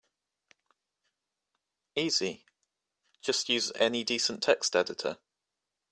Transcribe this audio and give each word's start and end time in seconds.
Easy, 1.95 2.43
just 3.21 3.49
use 3.49 3.71
any 3.75 4.03
decent 4.03 4.41
text 4.41 4.75
editor. 4.75 5.19